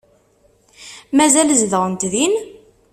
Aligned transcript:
Mazal 1.17 1.49
zedɣent 1.61 2.01
din? 2.11 2.33